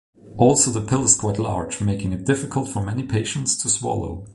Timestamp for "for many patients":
2.67-3.55